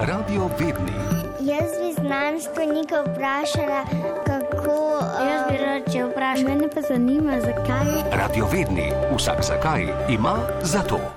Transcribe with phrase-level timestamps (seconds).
[0.00, 0.92] Radio Vedni.
[1.40, 3.84] Jaz bi znanstvenika vprašala,
[4.26, 4.98] kako.
[5.28, 7.86] Jaz bi rad če vprašal, mene pa zanima, zakaj.
[8.12, 8.92] Radio Vedni.
[9.16, 11.15] Vsak zakaj ima za to.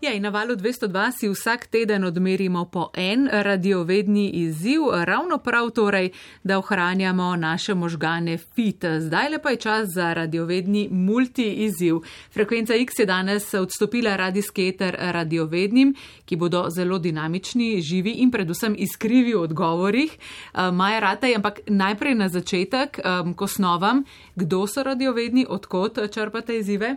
[0.00, 5.70] Ja, in na valu 202 si vsak teden odmerimo po en radiovedni izziv, ravno prav
[5.70, 6.10] torej,
[6.42, 8.84] da ohranjamo naše možgane fit.
[8.98, 11.94] Zdaj le pa je čas za radiovedni multi-izziv.
[12.32, 15.94] Frekvenca X je danes odstopila radijski eter radiovednim,
[16.24, 20.16] ki bodo zelo dinamični, živi in predvsem iskrivi v odgovorih.
[20.16, 24.04] Eh, Maja Rataj, ampak najprej na začetek, eh, ko snovam,
[24.34, 26.96] kdo so radiovedni, odkot črpate izzive?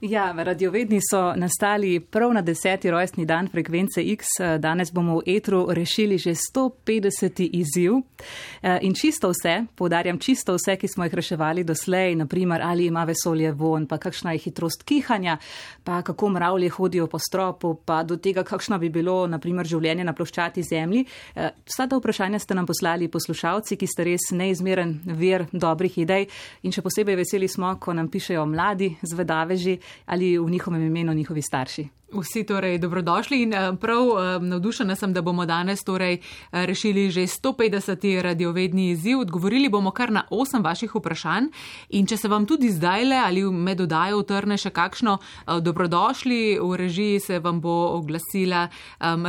[0.00, 4.26] Ja, radiovedni so nastali prav na deseti rojstni dan frekvence X.
[4.58, 7.48] Danes bomo v etru rešili že 150.
[7.52, 7.92] izziv.
[8.62, 13.04] Eh, In čisto vse, poudarjam čisto vse, ki smo jih reševali doslej, naprimer ali ima
[13.04, 15.36] vesolje von, pa kakšna je hitrost kihanja,
[15.84, 20.12] pa kako mravlje hodijo po stropu, pa do tega, kakšno bi bilo naprimer življenje na
[20.12, 21.04] ploščati zemlji.
[21.34, 26.28] Eh, Vsa ta vprašanja ste nam poslali poslušalci, ki ste res neizmeren vir dobrih idej
[26.62, 28.96] in še posebej veseli smo, ko nam pišejo mladi
[29.58, 31.88] zvedaveži ali v njihovem imenu njihovi starši.
[32.08, 37.10] Vsi torej dobrodošli in eh, prav eh, navdušena sem, da bomo danes torej eh, rešili
[37.10, 38.22] že 150.
[38.22, 39.20] radiovedni izziv.
[39.20, 41.50] Odgovorili bomo kar na 8 vaših vprašanj
[41.88, 45.18] in če se vam tudi zdaj le ali med odajo utrne še kakšno
[45.60, 48.68] dobrodošli, v režiji se vam bo oglasila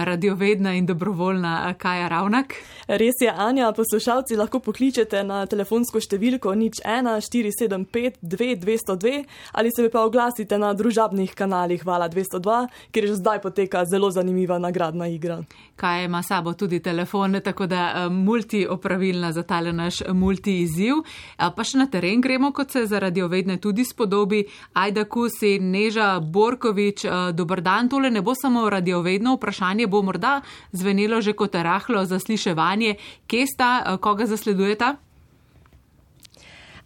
[0.06, 2.56] radiovedna in dobrovoljna Kaja Ravnak.
[2.88, 9.90] Res je, Anja, poslušalci lahko pokličete na telefonsko številko nič 1 475 2202 ali se
[9.90, 15.44] pa oglasite na družabnih kanalih Hvala 202 kjer že zdaj poteka zelo zanimiva nagradna igra.
[15.76, 21.04] Kaj ima sabo tudi telefon, tako da multi-opravilna za tale naš multi-izziv.
[21.38, 24.44] Pa še na teren gremo, kot se zaradi ovedne tudi spodobi.
[24.74, 31.22] Ajda Kusi, Neža Borkovič, dober dan, tole ne bo samo radiovedno vprašanje, bo morda zvenelo
[31.22, 32.96] že kot rahlo zasliševanje.
[33.28, 34.96] Kje sta, koga zasledujeta?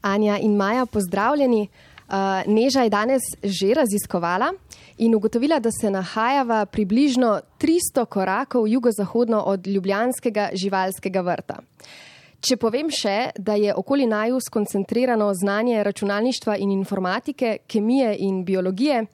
[0.02, 1.68] Anja in Maja, pozdravljeni.
[2.48, 4.52] Neža je danes že raziskovala
[5.06, 11.60] in ugotovila, da se nahajava približno 300 korakov jugozahodno od Ljubljanskega živalskega vrta.
[12.44, 19.06] Če povem še, da je okoli naju skoncentrirano znanje računalništva in informatike, kemije in biologije,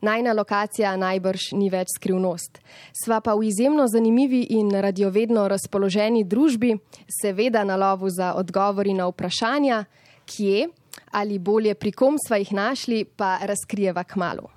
[0.00, 2.62] najna lokacija najbrž ni več skrivnost.
[2.96, 6.74] Sva pa v izjemno zanimivi in radiovedno razpoloženi družbi,
[7.20, 9.84] seveda na lovu za odgovori na vprašanja,
[10.24, 10.68] kje
[11.12, 14.48] ali bolje pri kom sva jih našli, pa razkrijeva k malu.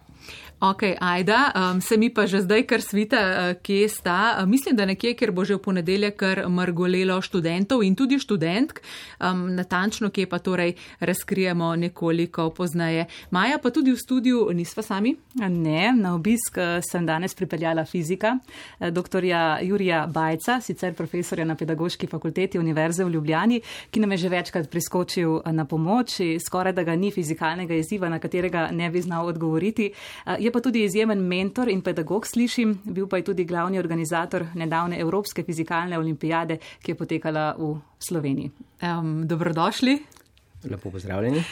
[0.63, 4.37] Ok, ajda, um, se mi pa že zdaj kar svita, uh, kje sta.
[4.37, 8.77] Uh, mislim, da nekje, ker bo že v ponedeljek kar mrgolelo študentov in tudi študentk.
[9.17, 13.07] Um, natančno, kje pa torej razkrijemo nekoliko poznaje.
[13.31, 15.15] Maja pa tudi v studiu nisva sami?
[15.33, 18.37] Ne, na obisk uh, sem danes pripeljala fizika,
[18.77, 19.25] dr.
[19.65, 24.69] Jurija Bajca, sicer profesorja na Pedagoški fakulteti Univerze v Ljubljani, ki nam je že večkrat
[24.69, 26.21] priskočil na pomoč.
[26.45, 29.89] Skoraj da ga ni fizikalnega izziva, na katerega ne bi znal odgovoriti.
[30.29, 34.43] Uh, Je pa tudi izjemen mentor in pedagog, slišim, bil pa je tudi glavni organizator
[34.59, 38.51] nedavne Evropske fizikalne olimpijade, ki je potekala v Sloveniji.
[38.83, 39.95] Um, dobrodošli.
[40.69, 41.43] Lepo pozdravljeni.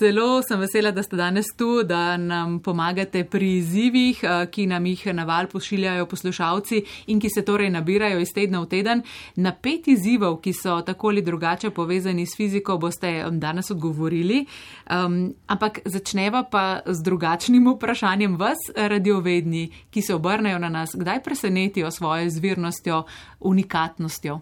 [0.00, 5.06] Zelo sem vesela, da ste danes tu, da nam pomagate pri izzivih, ki nam jih
[5.14, 9.02] na val pošiljajo poslušalci in ki se torej nabirajo iz tedna v teden.
[9.36, 14.46] Na pet izzivov, ki so tako ali drugače povezani s fiziko, boste danes odgovorili.
[14.90, 21.22] Um, ampak začneva pa z drugačnim vprašanjem vas, radiovedni, ki se obrnejo na nas, kdaj
[21.22, 23.04] presenetijo svojo izvirnostjo,
[23.40, 24.40] unikatnostjo.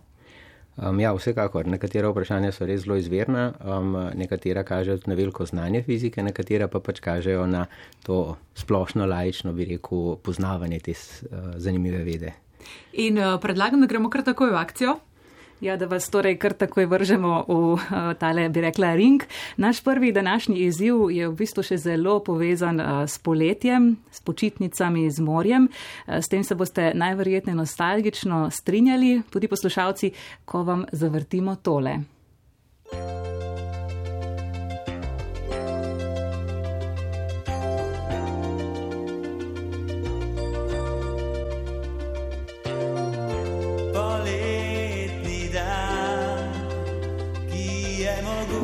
[0.76, 1.68] Um, ja, vsekakor.
[1.70, 6.80] Nekatera vprašanja so res zelo izvirna, um, nekatera kažejo na veliko znanje fizike, nekatera pa
[6.82, 7.66] pač kažejo na
[8.02, 12.34] to splošno, lajično, bi rekel, poznavanje te uh, zanimive vede.
[12.92, 14.96] In uh, predlagam, da gremo kar takoj v akcijo.
[15.64, 17.78] Ja, da vas torej kar takoj vržemo v uh,
[18.20, 19.22] tale, bi rekla, ring.
[19.56, 25.06] Naš prvi današnji izziv je v bistvu še zelo povezan uh, s poletjem, s počitnicami,
[25.08, 25.70] z morjem.
[25.70, 30.12] Uh, s tem se boste najverjetneje nostalgično strinjali, tudi poslušalci,
[30.44, 32.02] ko vam zavrtimo tole.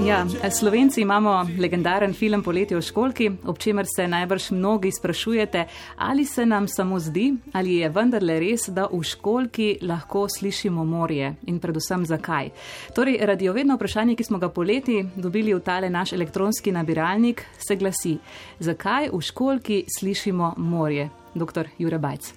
[0.06, 5.64] Ja, Slovenci imamo legendaren film Poletje v školki, ob čemer se najbrž mnogi sprašujete,
[5.96, 11.34] ali se nam samo zdi, ali je vendarle res, da v školki lahko slišimo morje
[11.46, 12.50] in predvsem zakaj.
[12.94, 18.18] Torej, radiovedno vprašanje, ki smo ga poleti dobili v tale naš elektronski nabiralnik, se glasi:
[18.58, 21.10] Zakaj v školki slišimo morje?
[21.34, 21.68] Dr.
[21.78, 22.32] Jure Bajc.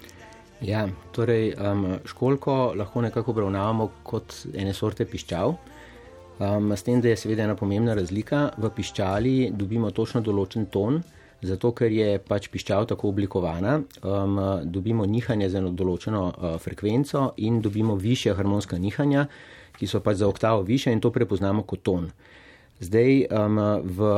[0.61, 5.57] Ja, torej, um, školko lahko nekako obravnavamo kot ene sorte piščal.
[6.39, 10.97] Um, s tem, da je seveda ena pomembna razlika, v piščali dobimo točno določen ton,
[11.45, 17.33] zato ker je pač piščal tako oblikovana, um, dobimo nihanje z eno določeno uh, frekvenco
[17.37, 19.27] in dobimo više harmonska nihanja,
[19.77, 22.09] ki so pač za oktavo više in to prepoznamo kot ton.
[22.81, 24.09] Zdaj um, v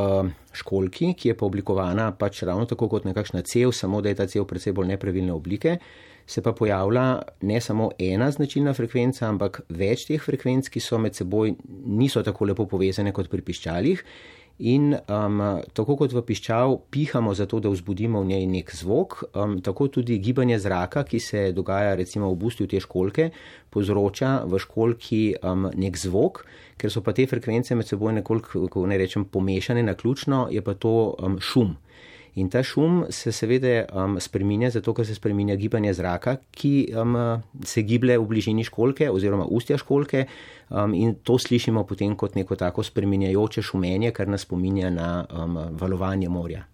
[0.56, 4.28] školki, ki je pa oblikovana pač ravno tako kot nekakšna cev, samo da je ta
[4.32, 5.80] cev predvsej bolj nepravilne oblike,
[6.26, 11.16] se pa pojavlja ne samo ena značilna frekvenca, ampak več teh frekvenc, ki so med
[11.18, 11.54] seboj
[11.86, 14.02] niso tako lepo povezane kot pri piščalih.
[14.64, 15.42] In um,
[15.76, 20.16] tako kot v piščal pihamo zato, da vzbudimo v njej nek zvok, um, tako tudi
[20.24, 23.34] gibanje zraka, ki se dogaja recimo v bustju te školke,
[23.70, 26.46] povzroča v školki um, nek zvok,
[26.80, 30.74] ker so pa te frekvence med seboj nekoliko, ne rečem, pomešane na ključno, je pa
[30.80, 31.76] to um, šum.
[32.36, 37.16] In ta šum se seveda um, spremenja, zato ker se spremenja gibanje zraka, ki um,
[37.64, 40.26] se giblje v bližini školke oziroma ustja školke
[40.70, 45.60] um, in to slišimo potem kot neko tako spremenjajoče šumenje, kar nas spominja na um,
[45.80, 46.66] valovanje morja.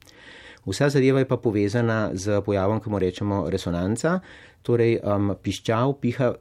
[0.65, 4.19] Vsa zadeva je pa povezana z pojavom, ki mu rečemo resonanca,
[4.65, 6.33] torej um, piščal piha.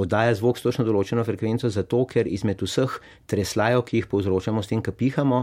[0.00, 2.94] Oddaja zvok s točno določeno frekvenco, zato ker izmed vseh
[3.28, 5.42] treslajev, ki jih povzročamo s tem, ki pihamo,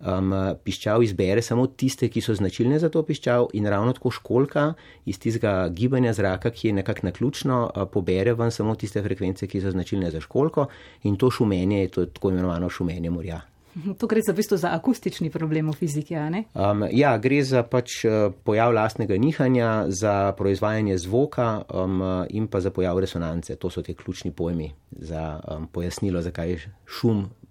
[0.00, 0.32] um,
[0.64, 4.72] piščal izbere samo tiste, ki so značilne za to piščal, in ravno tako školka
[5.06, 9.60] iz tistega gibanja zraka, ki je nekako naključno, uh, pobere ven samo tiste frekvence, ki
[9.60, 10.68] so značilne za školko,
[11.04, 13.40] in to šumenje je to tako imenovano šumenje morja.
[13.98, 16.44] To gre za, v bistvu za akustični problem v fiziki, ali ne?
[16.54, 18.02] Um, ja, gre za pač
[18.44, 23.56] pojav lastnega nihanja, za proizvajanje zvoka um, in pa za pojav resonance.
[23.56, 26.72] To so ti ključni pojmi za um, pojasnilo, zakaj je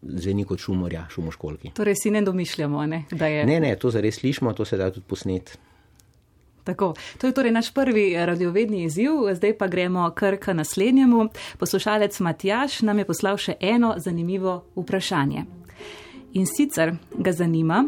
[0.01, 1.71] šum zveni kot šumorja, šumoškolki.
[1.75, 3.45] Torej si ne domišljamo, ne, da je.
[3.45, 5.57] Ne, ne, to zares slišimo, to se da tudi posnet.
[6.63, 11.29] Tako, to je torej naš prvi radiovedni izziv, zdaj pa gremo kar k naslednjemu.
[11.57, 15.45] Poslušalec Matjaš nam je poslal še eno zanimivo vprašanje.
[16.33, 17.87] In sicer ga zanima,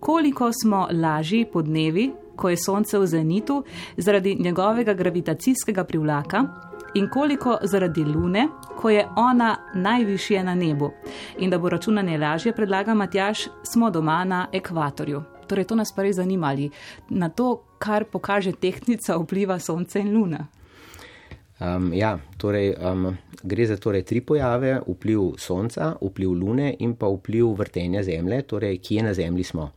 [0.00, 3.64] koliko smo lažji po dnevi, ko je sonce v zenitu,
[3.96, 10.90] zaradi njegovega gravitacijskega privlaka, in koliko zaradi Lune, ko je ona najvišje na nebu.
[11.38, 15.22] In da bo računanje lažje, predlaga Matjaš, smo doma na ekvatorju.
[15.46, 16.70] Torej, to nas pa res zanima, ali
[17.08, 20.46] na to, kar pokaže tehnika, vpliva Sonce in Luna.
[21.60, 27.08] Um, ja, torej, um, gre za torej tri pojave: vpliv Sonca, vpliv Lune in pa
[27.08, 29.70] vpliv vrtenja Zemlje, torej kje na Zemlji smo.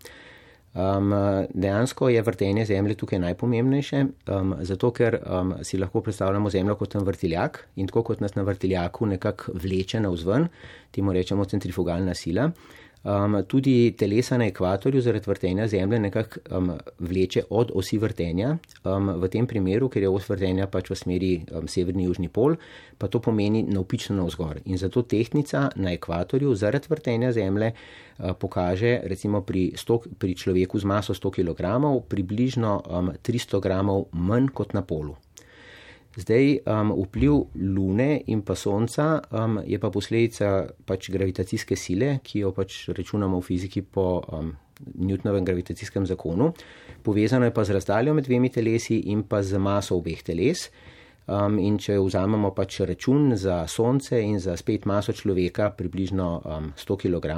[0.73, 1.11] Um,
[1.53, 6.95] dejansko je vrtenje Zemlje tukaj najpomembnejše, um, zato ker um, si lahko predstavljamo Zemljo kot
[6.95, 10.47] en vrtiljak in tako kot nas na vrtiljaku nekako vleče navzven,
[10.91, 12.51] temu rečemo centrifugalna sila.
[13.03, 18.57] Um, tudi telesa na ekvatorju zaradi vrtenja Zemlje nekako um, vleče od osi vrtenja.
[18.83, 22.59] Um, v tem primeru, ker je os vrtenja pač v smeri um, severni-južni pol,
[23.01, 24.59] pa to pomeni navpično navzgor.
[24.65, 30.77] In zato tehnika na ekvatorju zaradi vrtenja Zemlje uh, pokaže recimo pri, 100, pri človeku
[30.77, 33.81] z maso 100 kg približno um, 300 g
[34.13, 35.17] manj kot na polu.
[36.15, 42.43] Zdaj, um, vpliv Lune in pa Sonca um, je pa posledica pač gravitacijske sile, ki
[42.43, 44.51] jo pač računamo v fiziki po um,
[44.99, 46.51] Newtonovem gravitacijskem zakonu.
[47.03, 50.67] Povezano je pa z razdaljo med dvemi telesi in pa z maso obeh teles.
[51.31, 56.71] Um, in če vzamemo pač račun za Sonce in za spet maso človeka, približno um,
[56.75, 57.37] 100 kg,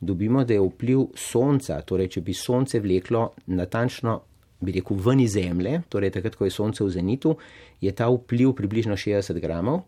[0.00, 4.20] dobimo, da je vpliv Sonca, torej če bi Sonce vleklo natančno
[4.60, 7.36] bi rekel, ven iz Zemlje, torej takrat, ko je Sonce v zenitu,
[7.80, 9.84] je ta vpliv približno 60 gramov.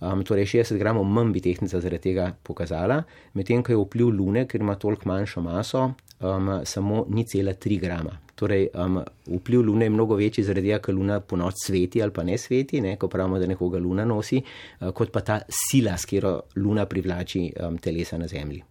[0.00, 3.02] Um, torej, 60 gramov manj bi tehnika zaradi tega pokazala,
[3.36, 5.82] medtem ko je vpliv Lune, ker ima toliko manjšo maso,
[6.24, 8.16] um, samo ni cela 3 grama.
[8.34, 12.16] Torej, um, vpliv Lune je mnogo večji zaradi tega, ker Luna po noč sveti ali
[12.16, 15.98] pa ne sveti, ne, ko pravimo, da nekoga Luna nosi, uh, kot pa ta sila,
[16.00, 18.69] s katero Luna privlači um, telesa na Zemlji.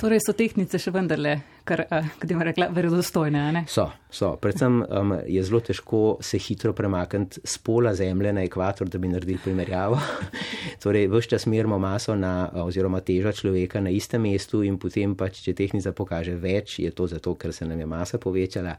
[0.00, 1.34] Torej so tehnice še vendarle,
[1.68, 1.82] kar
[2.22, 3.42] bi rekla, verodostojne.
[3.54, 3.64] Ne?
[3.70, 4.32] So, so.
[4.40, 9.10] Predvsem um, je zelo težko se hitro premakniti z pola zemlje na ekvator, da bi
[9.12, 9.98] naredili primerjavo.
[10.84, 15.42] torej, vse čas merimo maso na, oziroma težo človeka na istem mestu in potem pač,
[15.44, 18.76] če tehnica pokaže več, je to zato, ker se nam je masa povečala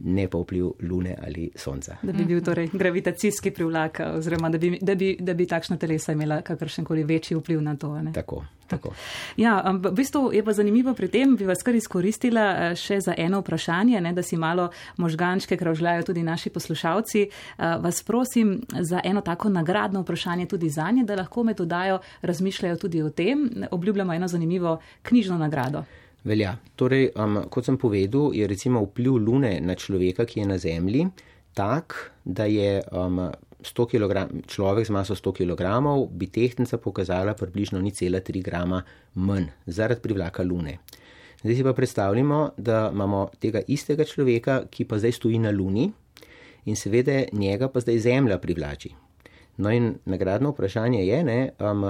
[0.00, 1.96] ne pa vpliv Lune ali Sonca.
[2.02, 6.12] Da bi bil torej gravitacijski privlak, oziroma da bi, da bi, da bi takšna telesa
[6.12, 8.02] imela kakršen koli večji vpliv na to.
[8.02, 8.12] Ne?
[8.12, 8.44] Tako.
[8.66, 8.90] Tako.
[9.36, 13.14] Ja, v bistvu je pa zanimivo pri tem, bi vas kar izkoristila eh, še za
[13.16, 17.22] eno vprašanje, ne, da si malo možgančke kravžljajo tudi naši poslušalci.
[17.22, 22.00] Eh, vas prosim za eno tako nagradno vprašanje tudi za nje, da lahko med odajo
[22.22, 23.46] razmišljajo tudi o tem.
[23.70, 25.84] Obljubljamo eno zanimivo knjižno nagrado.
[26.26, 26.56] Velja.
[26.74, 31.06] Torej, um, kot sem povedal, je recimo vpliv Lune na človeka, ki je na Zemlji,
[31.54, 33.28] tak, da je um,
[33.62, 35.62] 100 kg, človek z maso 100 kg,
[36.10, 38.50] bi tehtnica pokazala približno 0,3 g
[39.14, 40.78] manj zaradi privlaka Lune.
[41.44, 45.92] Zdaj si pa predstavljamo, da imamo tega istega človeka, ki pa zdaj stoji na Luni
[46.66, 48.90] in seveda njega pa zdaj Zemlja privlači.
[49.56, 51.86] No in nagradno vprašanje je, ne, um,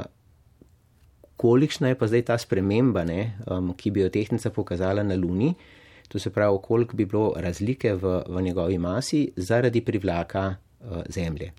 [1.36, 5.54] kolikšna je pa zdaj ta sprememba, ne, um, ki bi jo tehtnica pokazala na Luni,
[6.08, 11.52] to se pravi, koliko bi bilo razlike v, v njegovi masi zaradi privlaka uh, Zemlje.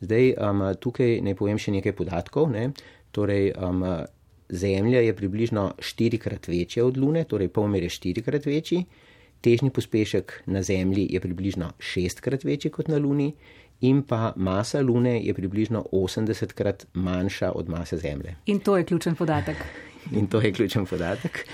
[0.00, 2.50] Zdaj, um, tukaj ne povem še nekaj podatkov.
[2.52, 2.70] Ne,
[3.12, 3.82] torej, um,
[4.48, 8.84] Zemlja je približno štirikrat večja od Lune, torej polmer je štirikrat večji,
[9.40, 13.32] težni pospešek na Zemlji je približno šestkrat večji kot na Luni
[13.80, 18.36] in pa masa Lune je približno 80krat manjša od mase Zemlje.
[18.46, 19.56] In to je ključen podatek.
[20.12, 21.48] In to je ključen podatek.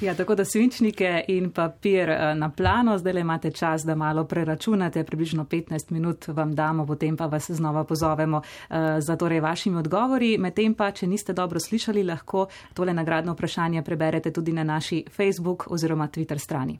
[0.00, 4.24] Ja, tako da svinčnike in papir eh, na plano, zdaj le imate čas, da malo
[4.24, 9.78] preračunate, približno 15 minut vam damo, potem pa vas znova pozovemo uh, za torej vašimi
[9.78, 10.38] odgovori.
[10.38, 15.70] Medtem pa, če niste dobro slišali, lahko tole nagradno vprašanje preberete tudi na naši Facebook
[15.70, 16.78] oziroma Twitter strani.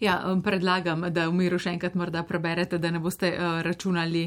[0.00, 4.26] Ja, predlagam, da v miru še enkrat morda preberete, da ne boste uh, računali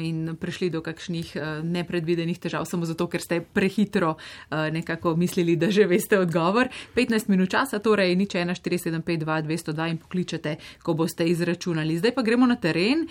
[0.00, 5.58] in prišli do kakšnih uh, nepredvidenih težav, samo zato, ker ste prehitro uh, nekako mislili,
[5.60, 6.70] da že veste odgovor.
[6.96, 11.28] 15 minut časa, torej nič 1, 4, 7, 5, 2, 202 in pokličete, ko boste
[11.28, 11.98] izračunali.
[12.00, 13.04] Zdaj pa gremo na teren.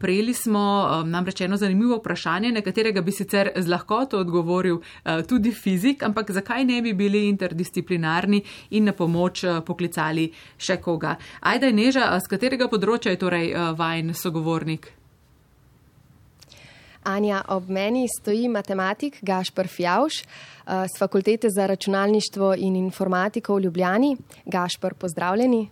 [0.00, 0.64] Prejeli smo
[1.04, 4.80] namreč eno zanimivo vprašanje, na katerega bi sicer z lahkoto odgovoril
[5.28, 8.40] tudi fizik, ampak zakaj ne bi bili interdisciplinarni
[8.78, 11.13] in na pomoč poklicali še koga.
[11.40, 14.92] Ajda Neža, z katerega področja je torej uh, vajen sogovornik?
[17.04, 23.66] Anja, ob meni stoji matematik Gašpr Fjauš uh, z Fakultete za računalništvo in informatiko v
[23.66, 24.16] Ljubljani.
[24.44, 25.68] Gašpr, pozdravljeni.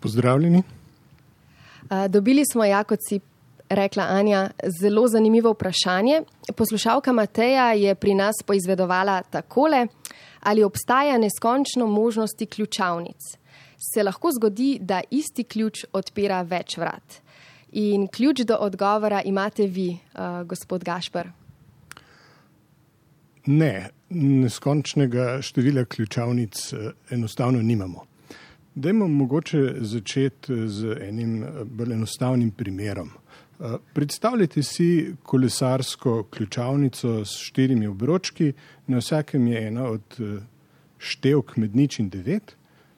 [0.00, 0.62] Pozdravljeni.
[0.62, 3.20] Uh, dobili smo, ja, kot si
[3.68, 4.50] rekla Anja,
[4.80, 6.22] zelo zanimivo vprašanje.
[6.56, 9.86] Poslušalka Mateja je pri nas poizvedovala takole,
[10.40, 13.45] ali obstaja neskončno možnosti ključavnic
[13.78, 17.20] se lahko zgodi, da isti ključ odpira več vrat.
[17.72, 21.28] In ključ do odgovora imate vi, uh, gospod Gašpr.
[23.46, 28.06] Ne, neskončnega števila ključavnic uh, enostavno nimamo.
[28.74, 33.10] Dajmo mogoče začeti uh, z enim bolj enostavnim primerom.
[33.94, 38.50] Predstavljajte si kolesarsko ključavnico s štirimi obročki,
[38.86, 40.18] na vsakem je ena od
[40.98, 42.52] števk med nič in devet.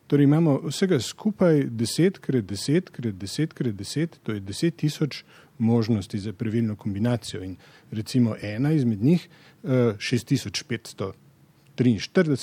[0.09, 5.25] Torej imamo vsega skupaj 10 krat 10 krat 10 krat 10, to je 10 tisoč
[5.59, 7.57] možnosti za pravilno kombinacijo in
[7.91, 9.29] recimo ena izmed njih,
[9.65, 11.13] 6543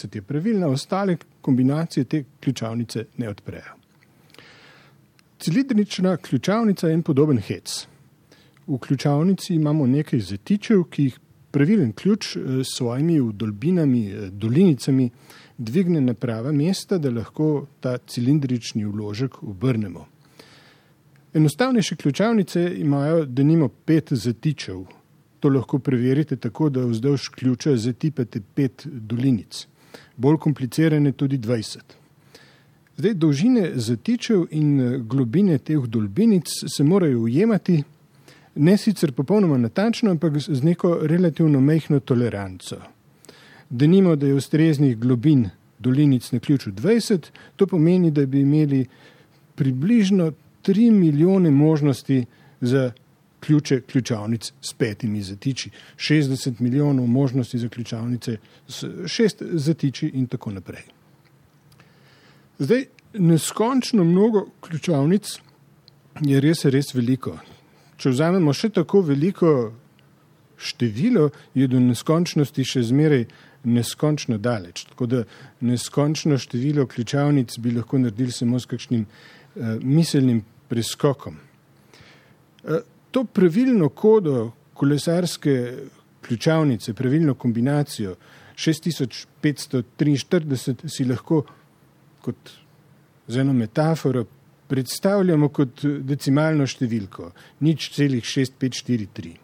[0.05, 3.74] eh, je pravilna, ostale kombinacije te ključavnice ne odprejo.
[5.39, 7.88] Cilindrična ključavnica je en podoben hec.
[8.67, 11.19] V ključavnici imamo nekaj zatičev, ki jih
[11.55, 15.09] pravilen ključ eh, s svojimi vdolbinami, eh, dolinicami,
[15.57, 20.03] dvigne na prava mesta, da lahko ta cilindrični vložek obrnemo.
[21.33, 24.83] Enostavnejše ključavnice imajo, da nimo pet zatičev.
[25.39, 29.67] To lahko preverite tako, da vzdolž ključa zatipate pet dolinic.
[30.17, 31.79] Bolj komplicirane tudi 20.
[32.97, 37.83] Zdaj, dolžine zatičev in globine teh dolbinic se morajo ujemati,
[38.55, 42.77] ne sicer popolnoma natančno, ampak z neko relativno mehko toleranco
[43.69, 48.85] da nimo, da je ustreznih globin dolinic na ključu 20, to pomeni, da bi imeli
[49.55, 50.31] približno
[50.63, 52.25] 3 milijone možnosti
[52.62, 52.91] za
[53.39, 60.51] ključe ključavnic s petimi zatiči, 60 milijonov možnosti za ključavnice s šest zatiči in tako
[60.51, 60.83] naprej.
[62.59, 65.39] Zdaj, neskončno mnogo ključavnic
[66.21, 67.38] je res, res veliko.
[67.97, 69.71] Če vzamemo še tako veliko
[70.57, 73.25] število, je do neskončnosti še zmeraj
[73.65, 74.85] neskončno daleč.
[74.91, 75.23] Tako da
[75.65, 79.09] neskončno število ključavnic bi lahko naredili samo s kakšnim uh,
[79.81, 81.35] miselnim preskokom.
[82.63, 82.77] Uh,
[83.11, 85.73] to pravilno kodo kolesarske
[86.21, 88.15] ključavnice, pravilno kombinacijo
[88.55, 91.45] 6543 si lahko
[92.21, 92.51] kot
[93.27, 94.25] z eno metaforo
[94.67, 97.31] predstavljamo kot decimalno številko,
[97.65, 99.36] nič celih 6543.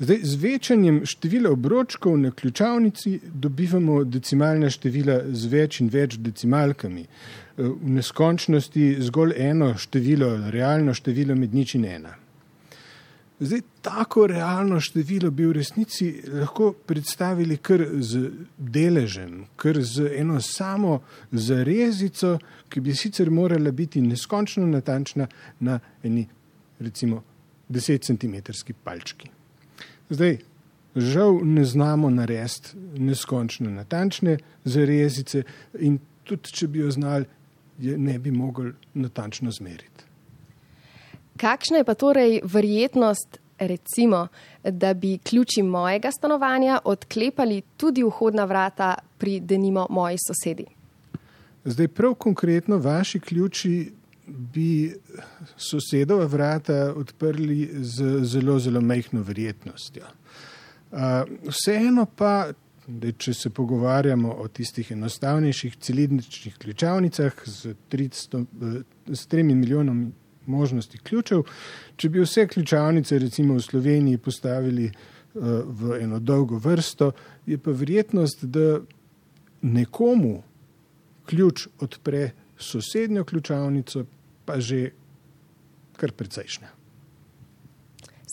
[0.00, 7.04] Zdaj, z večanjem števila obročkov na ključavnici dobivamo decimalna števila z več in več decimalkami.
[7.58, 12.14] V neskončnosti zgolj eno število, realno število med nič in ena.
[13.40, 18.28] Zdaj, tako realno število bi v resnici lahko predstavili kar z
[18.58, 20.98] deležem, kar z eno samo
[21.32, 22.36] zarezico,
[22.68, 25.26] ki bi sicer morala biti neskončno natančna
[25.60, 26.26] na eni
[26.80, 27.22] recimo
[27.68, 28.52] 10 cm
[28.84, 29.30] palčki.
[30.10, 30.38] Zdaj,
[30.96, 35.42] žal ne znamo narediti neskončno natančne zarezice
[35.78, 37.24] in tudi, če bi jo znali,
[37.78, 40.09] je ne bi mogli natančno zmeriti.
[41.40, 44.28] Kakšna je pa torej verjetnost, recimo,
[44.64, 50.64] da bi ključi mojega stanovanja odklepali tudi vhodna vrata pri denimo moji sosedi?
[51.64, 53.92] Zdaj, prav konkretno, vaši ključi
[54.26, 54.94] bi
[55.56, 60.04] sosedova vrata odprli z zelo, zelo majhno verjetnostjo.
[61.48, 62.52] Vseeno pa,
[62.86, 68.44] da če se pogovarjamo o tistih enostavnejših cilindričnih ključavnicah z, 300,
[69.06, 70.12] z 3 milijonom
[70.46, 71.42] možnosti ključev,
[71.96, 74.90] če bi vse ključavnice recimo v Sloveniji postavili
[75.34, 77.12] v eno dolgo vrsto,
[77.46, 78.80] je pa verjetnost, da
[79.62, 80.42] nekomu
[81.26, 84.04] ključ odpre sosednjo ključavnico,
[84.44, 84.90] pa že
[85.96, 86.68] kar precejšnja.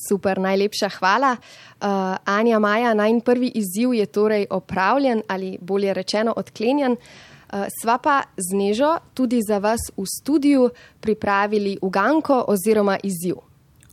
[0.07, 1.35] Super, najlepša hvala.
[1.35, 6.91] Uh, Anja Maja, najn prvi izziv je torej opravljen ali bolje rečeno odklenjen.
[6.91, 13.39] Uh, sva pa z Nežo tudi za vas v studiu pripravili uganko oziroma izziv.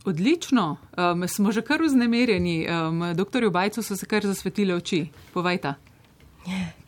[0.05, 2.67] Odlično, um, smo že kar vznemirjeni.
[2.67, 5.07] Um, doktorju Bajcu so se kar zasvetile oči.
[5.33, 5.75] Povejta.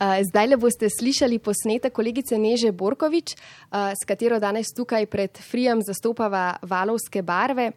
[0.00, 5.38] Eh, zdaj le boste slišali posnetek kolegice Neže Borkovič, eh, s katero danes tukaj pred
[5.38, 7.72] Frijem zastopava valovske barve.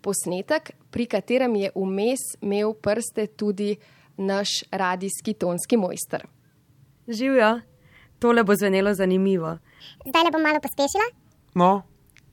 [0.00, 3.76] Posnetek, pri katerem je vmes imel prste tudi
[4.16, 6.26] naš radijski tonski mojster.
[7.08, 7.60] Živijo,
[8.18, 9.58] tole bo zvenelo zanimivo.
[10.06, 11.08] Zdaj le bom malo pospešila?
[11.54, 11.82] No,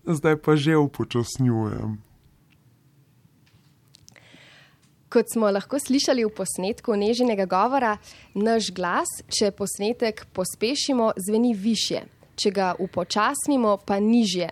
[0.06, 1.98] zdaj pa že upočasnjujem.
[5.10, 7.98] Kot smo lahko slišali v posnetku nežnega govora,
[8.38, 12.04] naš glas, če posnetek pospešimo, zveni više,
[12.38, 14.52] če ga upočasnimo, pa nižje.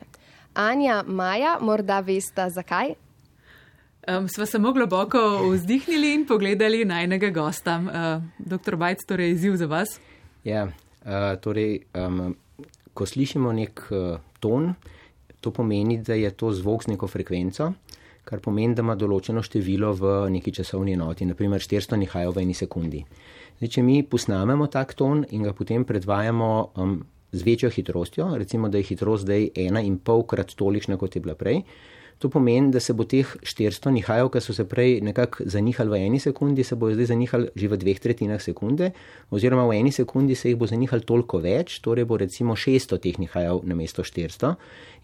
[0.58, 2.96] Anja, Maja, morda veste zakaj?
[4.08, 5.20] Um, sva samo globoko
[5.52, 7.78] vzdihnili in pogledali najnega gosta.
[7.78, 10.00] Uh, doktor Bajc, torej izziv za vas?
[10.48, 12.32] Ja, uh, torej, um,
[12.96, 14.72] ko slišimo nek uh, ton,
[15.44, 17.74] to pomeni, da je to zvok z neko frekvenco
[18.28, 22.56] kar pomeni, da ima določeno število v neki časovni enoti, naprimer 400 nihajo v eni
[22.58, 23.04] sekundi.
[23.58, 26.98] Zdaj, če mi posnamemo tak ton in ga potem predvajamo um,
[27.32, 31.24] z večjo hitrostjo, recimo, da je hitrost zdaj ena in pol krat tolikšna, kot je
[31.24, 31.62] bila prej,
[32.18, 36.00] To pomeni, da se bo teh 400 nihajev, ki so se prej nekako zanihali v
[36.08, 38.92] eni sekundi, se bojo zdaj zanihali že v dveh tretjinah sekunde,
[39.30, 43.20] oziroma v eni sekundi se jih bo zanihali toliko več, torej bo recimo 600 teh
[43.22, 44.56] nihajev na mesto 400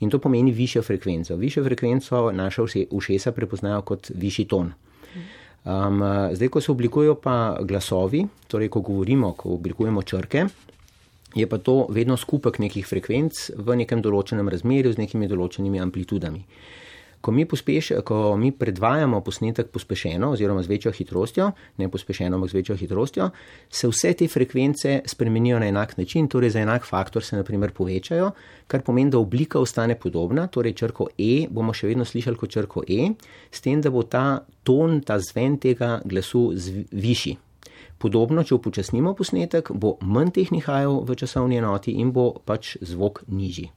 [0.02, 1.38] in to pomeni višjo frekvenco.
[1.38, 4.74] Višjo frekvenco naša ušesa prepoznajo kot višji ton.
[5.64, 6.02] Um,
[6.34, 10.48] zdaj, ko se oblikujejo pa glasovi, torej ko govorimo, ko oblikujemo črke,
[11.36, 16.44] je pa to vedno skupek nekih frekvenc v nekem določenem razmerju z nekimi določenimi amplitudami.
[17.24, 22.50] Ko mi, pospeš, ko mi predvajamo posnetek pospešeno oziroma z večjo hitrostjo, ne pospešeno, ampak
[22.52, 23.30] z večjo hitrostjo,
[23.70, 28.32] se vse te frekvence spremenijo na enak način, torej za enak faktor se naprimer povečajo,
[28.68, 32.84] kar pomeni, da oblika ostane podobna, torej črko E bomo še vedno slišali kot črko
[32.88, 33.14] E,
[33.52, 36.50] s tem, da bo ta ton, ta zven tega glasu
[36.92, 37.38] višji.
[38.04, 43.24] Podobno, če upočasnimo posnetek, bo manj teh nihajev v časovni enoti in bo pač zvok
[43.32, 43.70] nižji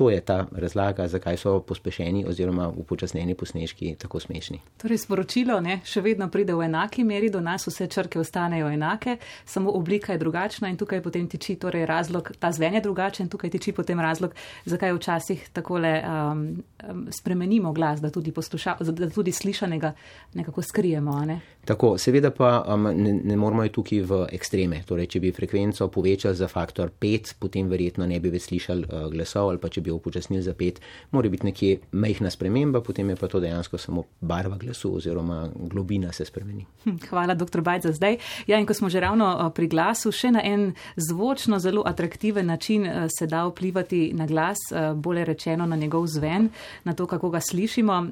[0.00, 4.60] to je ta razlaga, zakaj so pospešeni oziroma upočasnjeni posneški tako smešni.
[4.80, 9.18] Torej, sporočilo ne, še vedno pride v enaki meri, do nas vse črke ostanejo enake,
[9.44, 13.52] samo oblika je drugačna in tukaj potem tiči torej razlog, ta zven je drugačen, tukaj
[13.52, 14.32] tiči potem razlog,
[14.64, 16.40] zakaj včasih takole um,
[16.88, 19.92] um, spremenimo glas, da tudi, posluša, da tudi slišanega
[20.34, 21.18] nekako skrijemo.
[21.28, 21.40] Ne?
[21.64, 24.80] Tako, seveda pa um, ne, ne moramo je tukaj v ekstreme.
[24.88, 29.06] Torej, če bi frekvenco povečali za faktor 5, potem verjetno ne bi več slišali uh,
[29.12, 33.10] glasov ali pa če bi jo upočasnili za pet, mora biti nekje mehna sprememba, potem
[33.10, 36.66] je pa to dejansko samo barva glasu oziroma globina se spremeni.
[36.84, 37.60] Hm, hvala, dr.
[37.60, 38.18] Bajc, za zdaj.
[38.46, 42.86] Ja, in ko smo že ravno pri glasu, še na en zvočno zelo atraktiven način
[43.18, 44.58] se da vplivati na glas,
[44.94, 46.48] bolje rečeno na njegov zven,
[46.84, 48.06] na to, kako ga slišimo.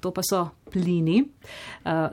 [0.00, 1.24] To pa so plini.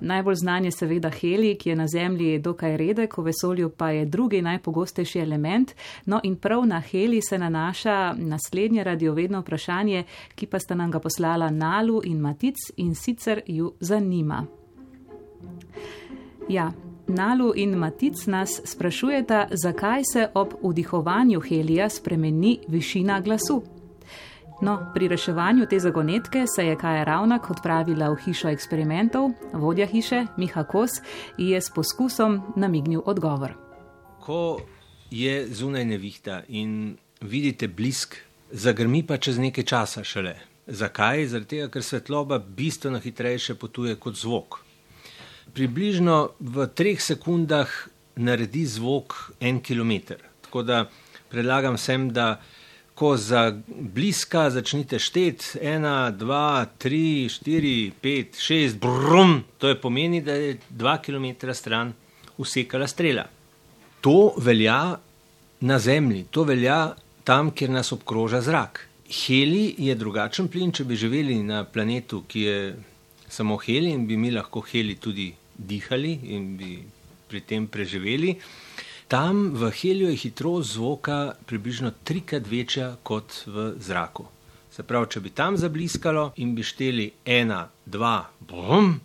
[0.01, 4.05] Najbolj znan je seveda helij, ki je na Zemlji dokaj redek, v vesolju pa je
[4.05, 5.73] drugi najpogostejši element.
[6.05, 10.03] No in prav na helij se nanaša naslednje radiovedno vprašanje,
[10.35, 14.45] ki pa sta nam ga poslala Nalu in Matic in sicer ju zanima.
[16.49, 16.71] Ja.
[17.07, 23.61] Nalu in Matic nas sprašujeta, zakaj se ob vdihovanju helija spremeni višina glasu.
[24.61, 30.25] No, pri reševanju te zagonetke se je Kaja Ravnak odpravila v hišo eksperimentov, vodja hiše
[30.37, 31.01] Miha Kos
[31.37, 33.53] je s poskusom namignil odgovor.
[34.19, 34.59] Ko
[35.11, 38.15] je zunaj nevihta in vidite blisk,
[38.51, 40.35] zagrmi pa čez nekaj časa šele.
[40.67, 41.27] Zakaj?
[41.27, 44.59] Zaradi tega, ker svetloba bistveno hitrejše potuje kot zvok.
[45.53, 47.69] Približno v treh sekundah
[48.15, 50.19] naredi zvok en kilometr.
[50.41, 50.85] Tako da
[51.29, 52.41] predlagam vsem, da
[52.95, 60.21] ko za bliska začnite šteti, ena, dva, tri, štiri, pet, šest, brum, to je pomeni,
[60.23, 61.91] da je dva kilometra stran
[62.37, 63.25] usekala strela.
[64.01, 64.95] To velja
[65.59, 66.95] na Zemlji, to velja
[67.25, 68.85] tam, kjer nas obkroža zrak.
[69.09, 72.59] Heli je drugačen plin, če bi živeli na planetu, ki je
[73.29, 76.77] samo heli in bi mi lahko heli tudi dihali in bi
[77.29, 78.35] pri tem preživeli.
[79.07, 84.25] Tam v heliju je hitrost zvoka približno trikrat večja kot v zraku.
[84.73, 88.95] Se pravi, če bi tam zabliskalo in bi šteli ena, dva, bom,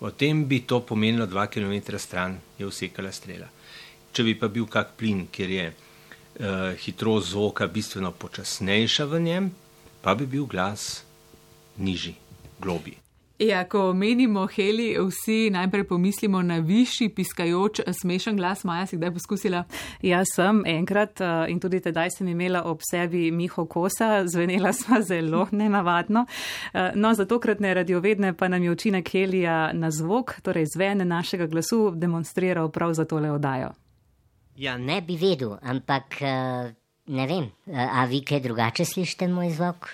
[0.00, 3.48] potem bi to pomenilo dva km stran je usekala strela.
[4.12, 5.66] Če bi pa bil kak plin, kjer je
[6.84, 9.50] hitrost zvoka bistveno počasnejša v njem,
[10.02, 11.02] pa bi bil glas
[11.76, 12.14] nižji,
[12.60, 12.96] globi.
[13.38, 18.64] Ja, ko menimo heli, vsi najprej pomislimo na višji, piskajoč, smešen glas.
[18.64, 19.64] Maja, si kdaj poskusila?
[20.02, 25.46] Jaz sem enkrat in tudi tedaj sem imela ob sebi Miho Kosa, zvenela sva zelo
[25.60, 26.24] nenavadno.
[26.94, 31.92] No, za tokratne radiovedne pa nam je učinek helija na zvok, torej zvene našega glasu,
[31.94, 33.74] demonstriral prav za tole odajo.
[34.56, 36.16] Ja, ne bi vedel, ampak
[37.06, 39.88] ne vem, a vi kaj drugače slišite moj zvok,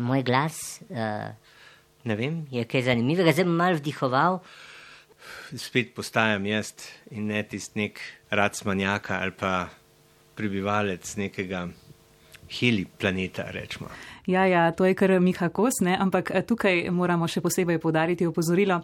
[0.00, 0.80] moj glas?
[2.06, 4.40] Ne vem, je kaj zanimivega, zdaj bom malo vdihoval.
[5.58, 6.72] Spet postajam jaz
[7.12, 8.00] in ne tisti nek
[8.30, 9.68] rad smanjaka ali pa
[10.38, 11.66] prebivalec nekega
[12.56, 13.90] heli planeta, rečemo.
[14.26, 15.94] Ja, ja, to je kar Miha Kos, ne?
[16.00, 18.80] ampak tukaj moramo še posebej podariti opozorilo.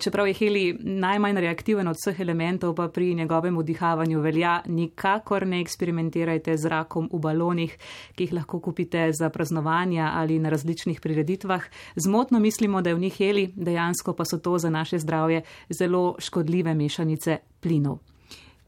[0.00, 5.60] Čeprav je heli najmanj reaktiven od vseh elementov, pa pri njegovem vdihavanju velja, nikakor ne
[5.60, 7.76] eksperimentirajte z rakom v balonih,
[8.16, 11.68] ki jih lahko kupite za praznovanja ali na različnih prireditvah.
[12.00, 16.16] Zmotno mislimo, da je v njih heli, dejansko pa so to za naše zdravje zelo
[16.18, 18.00] škodljive mešanice plinov.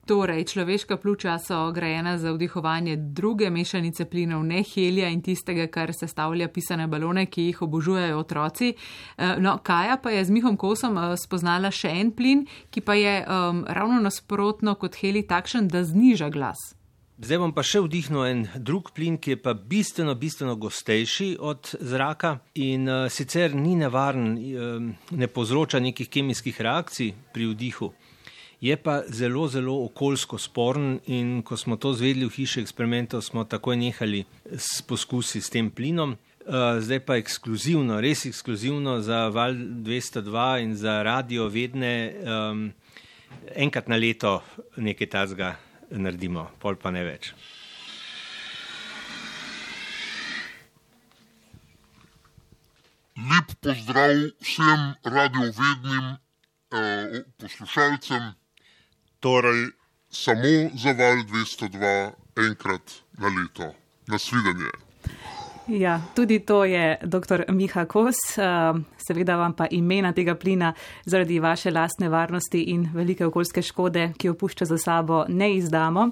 [0.09, 5.93] Torej, človeška pljuča so grajena za vdihovanje druge mešanice plinov, ne helija in tistega, kar
[5.93, 8.73] sestavlja pisane balone, ki jih obožujejo otroci.
[9.39, 13.63] No, Kaja pa je z Mihom Kosom spoznala še en plin, ki pa je um,
[13.69, 16.73] ravno nasprotno kot heli takšen, da zniža glas.
[17.21, 21.75] Zdaj bom pa še vdihnil en drug plin, ki je pa bistveno, bistveno gostejši od
[21.85, 27.93] zraka in uh, sicer ni nevaren, uh, ne povzroča nekih kemijskih reakcij pri vdihu
[28.61, 33.45] je pa zelo, zelo okoljsko sporen in ko smo to zvedli v hiši eksperimentov, smo
[33.45, 36.17] takoj nehali s poskusi s tem plinom.
[36.49, 41.93] Uh, zdaj pa ekskluzivno, res ekskluzivno za Val 202 in za radio vedne,
[42.25, 42.73] um,
[43.55, 44.41] enkrat na leto
[44.77, 45.53] nekaj tazga
[45.91, 47.35] naredimo, pol pa ne več.
[53.19, 58.33] Lep pozdrav vsem radiovednim uh, poslušalcem
[59.21, 59.71] torej
[60.11, 62.13] samo za val 202
[62.49, 63.75] enkrat na leto.
[64.07, 64.88] Nasvidenje.
[65.69, 67.43] Ja, tudi to je dr.
[67.49, 68.17] Miha Kos.
[68.97, 70.73] Seveda vam pa imena tega plina
[71.05, 76.11] zaradi vaše lastne varnosti in velike okoljske škode, ki jo pušča za sabo, ne izdamo.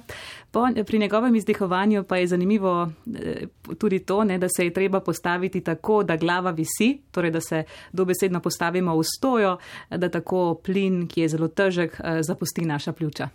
[0.51, 3.47] Po, pri njegovem izdihovanju pa je zanimivo e,
[3.79, 7.65] tudi to, ne, da se je treba postaviti tako, da glava visi, torej da se
[7.93, 9.57] dobesedno postavimo v stojo,
[9.91, 13.29] da tako plin, ki je zelo težek, e, zapusti naša pljuča.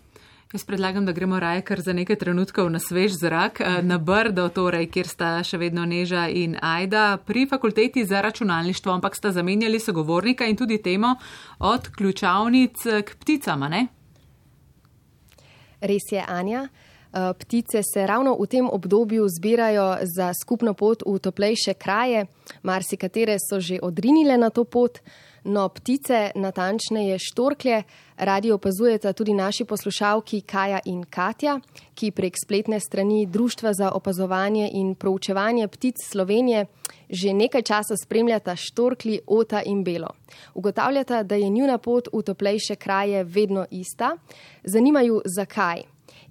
[0.54, 4.50] Jaz predlagam, da gremo raje kar za nekaj trenutkov na svež zrak, eh, na Brdo,
[4.50, 9.80] torej, kjer sta še vedno Neža in Ajda pri fakulteti za računalništvo, ampak sta zamenjali
[9.80, 11.16] sogovornika in tudi temo
[11.60, 13.88] od ključavnic k pticama, ne?
[15.82, 16.68] Res je, Anja.
[17.14, 22.26] Eh, ptice se ravno v tem obdobju zbirajo za skupno pot v toplejše kraje,
[22.64, 25.00] marsikatere so že odrinile na to pot.
[25.44, 27.84] No, ptice, natančneje štorklje,
[28.18, 31.60] radi opazujeta tudi naši poslušalki Kaja in Katja,
[31.96, 36.66] ki prek spletne strani Društva za opazovanje in proučevanje ptic Slovenije
[37.12, 40.08] že nekaj časa spremljata štorkli Ota in Belo.
[40.54, 44.16] Ugotavljata, da je njuna pot v toplejše kraje vedno ista.
[44.64, 45.84] Zanimajo, zakaj.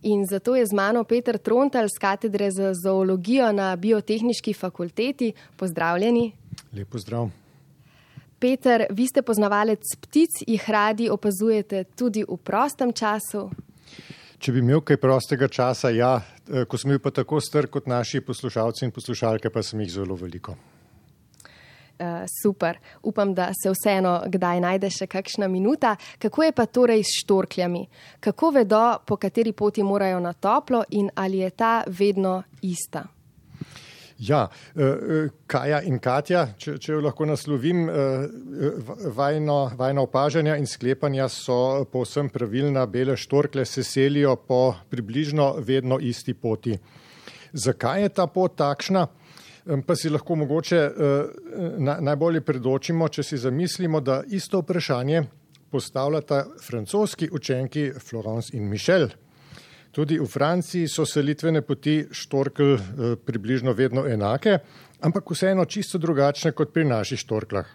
[0.02, 5.32] In zato je z mano Peter Trontal z katedre za zoologijo na Biotehnički fakulteti.
[5.56, 6.32] Pozdravljeni.
[6.72, 7.39] Lepo zdrav.
[8.40, 13.50] Peter, vi ste poznavalec ptic, jih radi opazujete tudi v prostem času?
[14.40, 16.14] Če bi imel kaj prostega časa, ja,
[16.48, 20.16] ko sem bil pa tako star kot naši poslušalci in poslušalke, pa sem jih zelo
[20.16, 20.56] veliko.
[22.00, 25.98] Uh, super, upam, da se vseeno kdaj najde še kakšna minuta.
[26.16, 27.84] Kako je pa torej s štorkljami?
[28.24, 33.04] Kako vedo, po kateri poti morajo na toplo in ali je ta vedno ista?
[34.20, 34.42] Ja,
[35.48, 37.86] Kaja in Katja, če, če jo lahko naslovim,
[39.16, 45.96] vajno, vajno opažanja in sklepanja so povsem pravilna, bele štorkle se selijo po približno vedno
[45.96, 46.76] isti poti.
[47.52, 49.06] Zakaj je ta pot takšna?
[49.86, 50.82] Pa si lahko mogoče
[51.78, 55.24] najbolje predočimo, če si zamislimo, da isto vprašanje
[55.70, 59.08] postavljata francoski učenki Florence in Michel.
[59.90, 62.76] Tudi v Franciji so selitvene poti štorkl
[63.26, 64.58] približno vedno enake,
[65.02, 67.66] ampak vseeno čisto drugačne kot pri naših štorklah.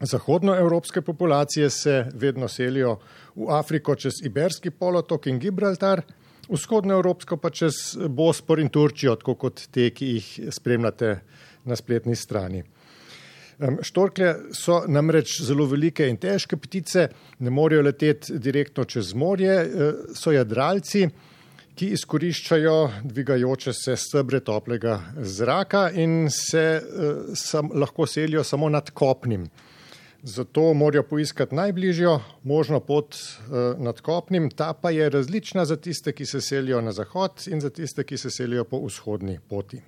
[0.00, 2.98] Zahodnoevropske populacije se vedno selijo
[3.34, 6.02] v Afriko čez Iberski polotok in Gibraltar,
[6.48, 11.20] vzhodnoevropsko pa čez Bospor in Turčijo, tako kot te, ki jih spremljate
[11.64, 12.64] na spletni strani.
[13.82, 19.54] Štorklje so namreč zelo velike in težke ptice, ne morejo leteti direktno čez morje,
[20.18, 21.06] so jadralci,
[21.74, 26.82] ki izkoriščajo dvigajoče se stebre toplega zraka in se
[27.34, 29.48] sam, lahko selijo samo nad kopnim.
[30.24, 33.16] Zato morajo poiskati najbližjo možno pot
[33.78, 37.70] nad kopnim, ta pa je različna za tiste, ki se selijo na zahod in za
[37.70, 39.82] tiste, ki se selijo po vzhodni poti.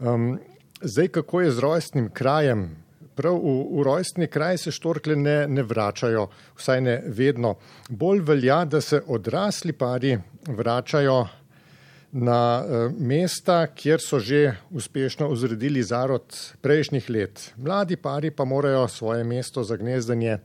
[0.00, 0.38] Um,
[0.86, 2.76] Zdaj, kako je z rojstnim krajem?
[3.16, 6.26] Prav v, v rojstni kraj se štorkle ne, ne vračajo,
[6.58, 7.54] vsaj ne vedno.
[7.88, 11.22] Bolj velja, da se odrasli pari vračajo
[12.12, 17.52] na uh, mesta, kjer so že uspešno ozredili zarod prejšnjih let.
[17.56, 20.38] Mladi pari pa morajo svoje mesto za gnezdanje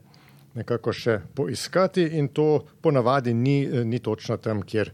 [0.54, 4.90] nekako še poiskati in to ponavadi ni, ni točno tam, kjer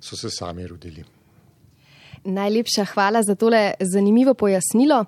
[0.00, 1.04] so se sami rodili.
[2.24, 5.04] Najlepša hvala za tole zanimivo pojasnilo.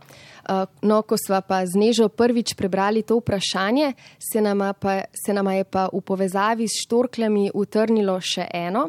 [0.83, 5.55] No, ko smo pa z Nežo prvič prebrali to vprašanje, se nama, pa, se nama
[5.55, 8.88] je pa v povezavi s štorkljami utrnilo še eno.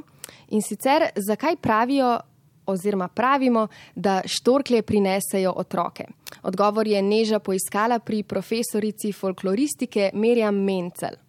[0.49, 2.17] In sicer, zakaj pravijo
[2.65, 6.07] oziroma pravimo, da štorklje prinesejo otroke?
[6.43, 11.19] Odgovor je Neža poiskala pri profesorici folkloristike Merjam Mencel.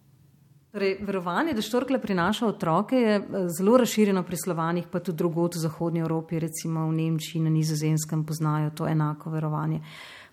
[0.75, 3.19] Torej, verovanje, da štorkle prinaša otroke, je
[3.57, 8.25] zelo razširjeno pri slovanih, pa tudi drugot v Zahodnji Evropi, recimo v Nemčiji, na nizozemskem
[8.27, 9.79] poznajo to enako verovanje.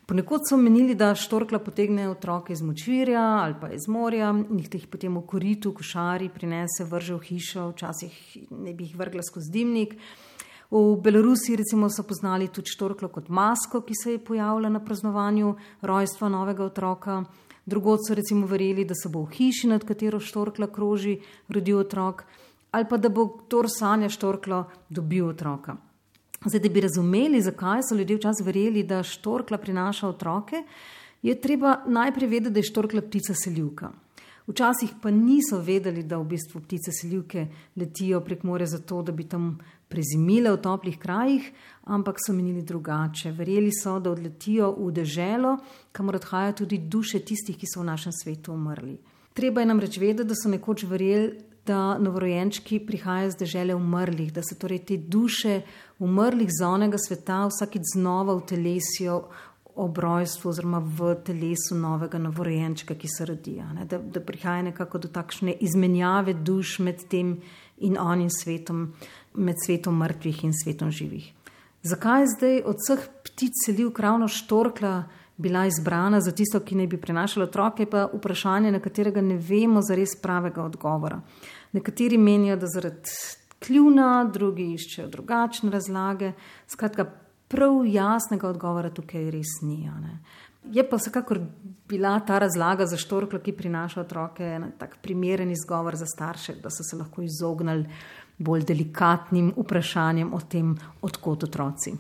[0.07, 4.67] Ponekod so menili, da štorkla potegne otroke iz močvirja ali pa iz morja in jih
[4.73, 8.19] teh potem v koritu, košari prinese, vrže v hišo, včasih
[8.51, 9.95] ne bi jih vrgla skozi dimnik.
[10.73, 15.55] V Belorusiji recimo so poznali tudi štorklo kot masko, ki se je pojavila na praznovanju
[15.87, 17.23] rojstva novega otroka.
[17.67, 22.25] Drugod so recimo verjeli, da se bo v hiši, nad katero štorkla kroži, rodil otrok,
[22.71, 25.77] ali pa da bo kdo sanja štorklo dobil otroka.
[26.45, 30.65] Zdaj, da bi razumeli, zakaj so ljudje včasih verjeli, da štorkla prinaša otroke,
[31.23, 33.93] je treba najprej vedeti, da je štorkla ptica selivka.
[34.47, 37.47] Včasih pa niso vedeli, da v bistvu ptice selivke
[37.77, 39.59] letijo prek more zato, da bi tam
[39.93, 41.53] prezimile v toplih krajih,
[41.85, 43.35] ampak so menili drugače.
[43.37, 45.59] Verjeli so, da odletijo v deželo,
[45.93, 48.97] kamor odhajajo tudi duše tistih, ki so v našem svetu umrli.
[49.37, 51.33] Treba je namreč vedeti, da so nekoč verjeli,
[51.67, 55.61] da novorojenčki prihajajo z dežele umrlih, da se torej te duše
[56.03, 59.29] umrlih z onega sveta vsakič znova utelesijo
[59.75, 63.65] ob rojstvu oziroma v telesu novega novorojenčka, ki se rodijo.
[63.89, 67.39] Da, da prihaja nekako do takšne izmenjave duš med tem
[67.79, 68.93] in onim svetom,
[69.35, 71.33] med svetom mrtvih in svetom živih.
[71.83, 75.05] Zakaj je zdaj od vseh ptic selil ravno štorkla
[75.37, 79.83] bila izbrana za tisto, ki naj bi prenašala otroke, pa vprašanje, na katerega ne vemo
[79.83, 81.21] za res pravega odgovora.
[81.73, 83.17] Nekateri menijo, da zaradi
[83.63, 86.33] kljuna, drugi iščejo drugačne razlage.
[86.71, 87.09] Skratka,
[87.49, 89.83] prav jasnega odgovora tukaj res ni.
[90.73, 91.41] Je pa vsekakor
[91.89, 96.71] bila ta razlaga za štorklo, ki prinaša otroke, en tak primeren izgovor za starše, da
[96.71, 97.89] so se lahko izognili
[98.43, 101.95] bolj delikatnim vprašanjem o tem, odkot otroci.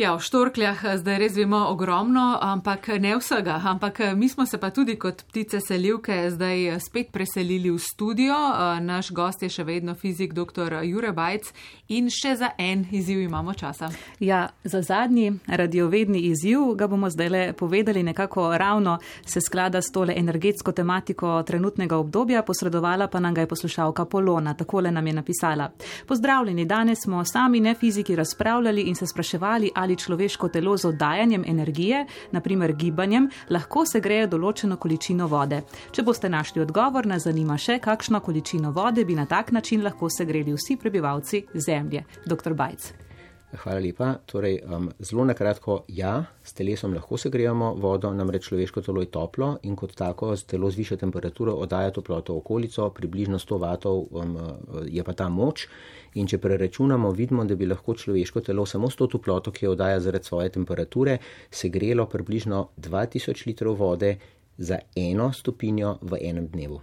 [0.00, 3.58] Ja, o štorkljah zdaj res vemo ogromno, ampak ne vsega.
[3.68, 8.34] Ampak mi smo se pa tudi kot ptice selivke zdaj spet preselili v studio.
[8.80, 10.78] Naš gost je še vedno fizik dr.
[10.88, 11.50] Jure Bajc
[11.92, 13.90] in še za en izziv imamo časa.
[14.24, 19.92] Ja, za zadnji radiovedni izziv ga bomo zdaj le povedali nekako ravno se sklada s
[19.92, 25.12] tole energetsko tematiko trenutnega obdobja, posredovala pa nam ga je poslušalka Polona, takole nam je
[25.12, 25.68] napisala.
[26.08, 31.44] Pozdravljeni, danes smo sami ne fiziki razpravljali in se spraševali, ali človeško telo z oddajanjem
[31.46, 35.62] energije, naprimer gibanjem, lahko se greje določeno količino vode.
[35.92, 40.10] Če boste našli odgovor, nas zanima še, kakšno količino vode bi na tak način lahko
[40.10, 42.04] segreli vsi prebivalci Zemlje.
[42.26, 42.54] Dr.
[42.54, 43.09] Bajc.
[43.50, 44.14] Hvala lepa.
[44.26, 49.08] Torej, um, zelo na kratko, ja, s telesom lahko segrejemo vodo, namreč človeško telo je
[49.10, 54.36] toplo in kot tako telo z višjo temperaturo oddaja toploto okolico, približno 100 vatov um,
[54.86, 55.66] je pa ta moč.
[56.14, 59.72] In če preračunamo, vidimo, da bi lahko človeško telo samo s to toploto, ki jo
[59.74, 61.18] oddaja zaradi svoje temperature,
[61.50, 64.14] segrelo približno 2000 litrov vode
[64.58, 66.78] za eno stopinjo v enem dnevu.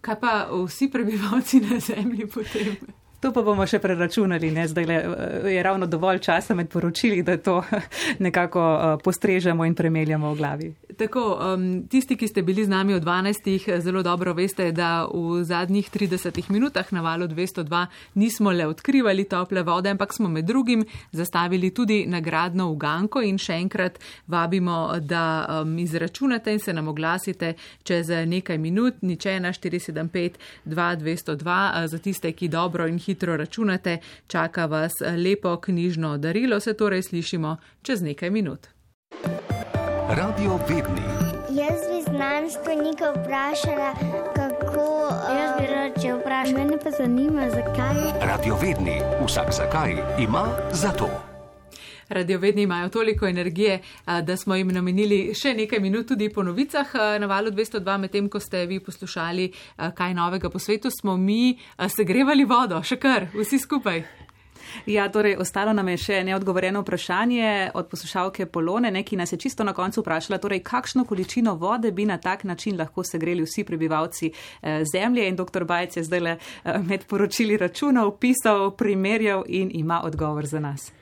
[0.00, 2.76] Kaj pa vsi prebivalci na Zemlji potem?
[3.18, 4.68] To pa bomo še preračunali, ne?
[4.70, 7.56] zdaj le, eh, je ravno dovolj časa med poročili, da to
[8.26, 10.68] nekako uh, postrežemo in premeljamo v glavi.
[10.98, 13.80] Tako, um, tisti, ki ste bili z nami od 12.
[13.82, 19.62] zelo dobro veste, da v zadnjih 30 minutah na valu 202 nismo le odkrivali tople
[19.66, 25.74] vode, ampak smo med drugim zastavili tudi nagradno uganko in še enkrat vabimo, da um,
[25.78, 32.48] izračunate in se nam oglasite čez nekaj minut, niče na 475 2202 za tiste, ki
[32.48, 34.92] dobro in hitro računate, čaka vas
[35.24, 38.66] lepo knjižno darilo, se torej slišimo čez nekaj minut.
[40.08, 41.02] Radio Vedni.
[41.50, 43.94] Jaz bi znanstvenika vprašala,
[44.36, 45.08] kako.
[45.38, 47.96] Jaz bi rad, če vprašam, mene pa zanima, zakaj.
[48.20, 51.27] Radio Vedni, vsak zakaj ima za to
[52.08, 57.26] radiovedni imajo toliko energije, da smo jim namenili še nekaj minut tudi po novicah na
[57.26, 59.50] valu 202, medtem ko ste vi poslušali
[59.94, 61.58] kaj novega po svetu, smo mi
[61.96, 64.02] segrevali vodo, še kar, vsi skupaj.
[64.86, 69.64] Ja, torej, ostalo nam je še neodgovoreno vprašanje od poslušalke Polone, neki nas je čisto
[69.64, 74.30] na koncu vprašala, torej, kakšno količino vode bi na tak način lahko segreli vsi prebivalci
[74.30, 75.64] eh, Zemlje in dr.
[75.64, 80.97] Bajec je zdaj le eh, med poročili računov, pisal, primerjal in ima odgovor za nas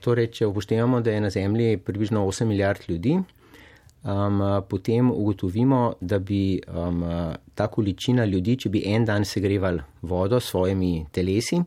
[0.00, 3.18] torej, če upoštevamo, da je na Zemlji približno 8 milijard ljudi,
[4.04, 7.04] um, potem ugotovimo, da bi um,
[7.54, 11.60] ta količina ljudi, če bi en dan segrevali vodo s svojimi telesi,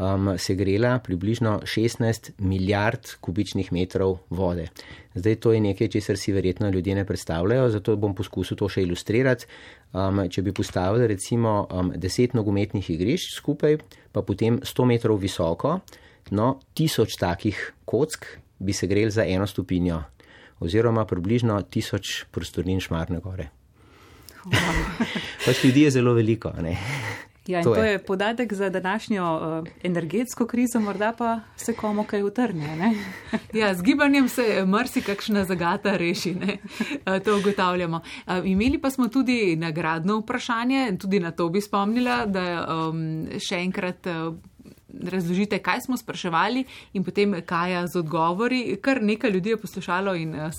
[0.00, 4.68] um, segrela približno 16 milijard kubičnih metrov vode.
[5.14, 8.82] Zdaj to je nekaj, česar si verjetno ljudje ne predstavljajo, zato bom poskusil to še
[8.82, 9.46] ilustrirati.
[9.92, 13.78] Um, če bi postavili recimo um, 10 nogometnih igrišč skupaj,
[14.12, 15.80] pa potem 100 metrov visoko,
[16.30, 18.26] No, tisoč takih kock
[18.58, 20.02] bi se grel za eno stopinjo,
[20.60, 23.48] oziroma približno tisoč prostornin šmarne gore.
[25.46, 26.52] pač ljudi je zelo veliko.
[26.62, 26.76] Ne?
[27.46, 27.92] Ja, in to, to je.
[27.92, 32.94] je podatek za današnjo uh, energetsko krizo, morda pa se komu kaj utrne.
[33.60, 37.96] ja, z gibanjem se marsikakšna zagata reši, uh, to ugotavljamo.
[38.26, 43.56] Uh, imeli pa smo tudi nagradno vprašanje, tudi na to bi spomnila, da um, še
[43.64, 44.06] enkrat.
[44.06, 44.36] Uh,
[45.10, 48.78] razložite, kaj smo spraševali in potem kaj z odgovori.
[48.82, 50.50] Kar nekaj ljudi je poslušalo in uh,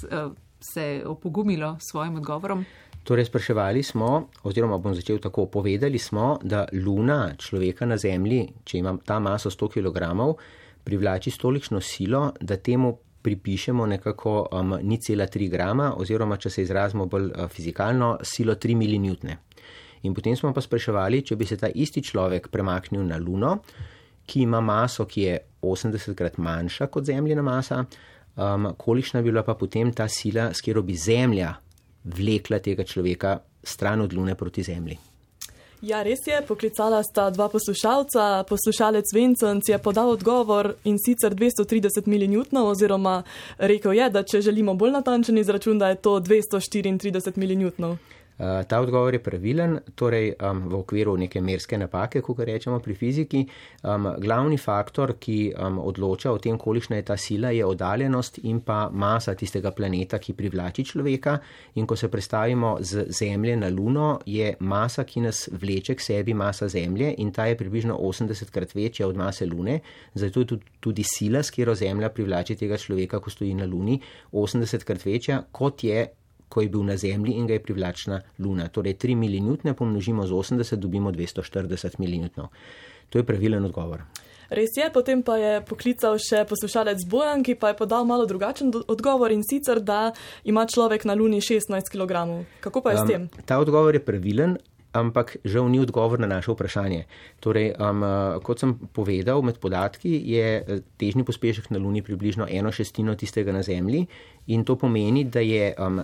[0.59, 2.65] se opogumilo s svojim odgovorom.
[3.03, 8.77] Torej, spraševali smo, oziroma bom začel tako, povedali smo, da Luna človeka na Zemlji, če
[8.77, 9.97] ima ta maso 100 kg,
[10.83, 16.49] privlači s tolikšno silo, da temu pripišemo nekako um, ni cela 3 grama, oziroma če
[16.49, 19.37] se izrazimo bolj uh, fizikalno, silo 3 milinewtne.
[20.01, 23.59] In potem smo pa spraševali, če bi se ta isti človek premaknil na Luno,
[24.31, 27.83] ki ima maso, ki je 80 krat manjša kot Zemljina masa,
[28.35, 31.53] um, kolikšna bi bila pa potem ta sila, s katero bi Zemlja
[32.03, 34.97] vlekla tega človeka stran od Lune proti Zemlji.
[35.81, 38.43] Ja, res je, poklicala sta dva poslušalca.
[38.49, 43.23] Poslušalec Vincent je podal odgovor in sicer 230 milinewtnov, oziroma
[43.57, 47.97] rekel je, da če želimo bolj natančen izračun, da je to 234 milinewtnov.
[48.41, 52.95] Eh, ta odgovor je pravilen, torej um, v okviru neke merske napake, kot rečemo pri
[52.97, 53.41] fiziki.
[53.83, 58.63] Um, glavni faktor, ki um, odloča o tem, kolikšna je ta sila, je oddaljenost in
[58.65, 61.35] pa masa tistega planeta, ki privlači človeka.
[61.75, 66.33] In ko se predstavimo z Zemlje na Luno, je masa, ki nas vleče k sebi,
[66.33, 69.79] masa Zemlje in ta je približno 80 krat večja od mase Lune.
[70.13, 73.99] Zato je tudi, tudi sila, s katero Zemlja privlači tega človeka, ko stoji na Luni,
[74.31, 76.07] 80 krat večja, kot je
[76.51, 78.67] ko je bil na Zemlji in ga je privlačna Luna.
[78.67, 82.51] Torej, 3 milinutne pomnožimo z 80, dobimo 240 milinutnov.
[83.09, 84.03] To je pravilen odgovor.
[84.51, 88.67] Res je, potem pa je poklical še poslušalec Bojan, ki pa je podal malo drugačen
[88.91, 90.11] odgovor in sicer, da
[90.43, 92.43] ima človek na Luni 16 kg.
[92.59, 93.21] Kako pa je um, s tem?
[93.47, 94.59] Ta odgovor je pravilen.
[94.91, 97.05] Ampak žal ni odgovor na naše vprašanje.
[97.39, 98.03] Torej, um,
[98.43, 103.55] kot sem povedal, med podatki je eh, težni pospešek na Luni približno eno šestino tistega
[103.55, 104.03] na Zemlji
[104.51, 106.03] in to pomeni, da je um,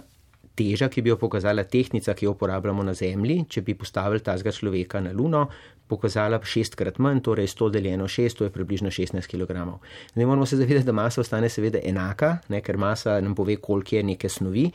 [0.57, 4.51] teža, ki bi jo pokazala tehnika, ki jo uporabljamo na Zemlji, če bi postavili tazga
[4.51, 5.47] človeka na Luno,
[5.87, 9.55] pokazala šestkrat manj, torej 100 deljeno 6, to je približno 16 kg.
[10.15, 13.95] Ne moramo se zavedati, da masa ostane seveda enaka, ne, ker masa nam pove, koliko
[13.95, 14.65] je neke snovi,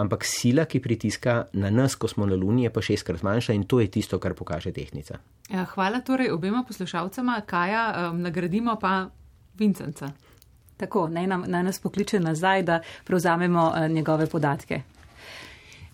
[0.00, 3.66] ampak sila, ki pritiska na nas, ko smo na Luni, je pa šestkrat manjša in
[3.68, 5.20] to je tisto, kar pokaže tehnika.
[5.50, 9.10] Ja, hvala torej obema poslušalcema, Kaja, um, nagradimo pa
[9.58, 10.12] Vincenca.
[10.76, 14.82] Tako, naj, nam, naj nas pokliče nazaj, da prevzamemo uh, njegove podatke.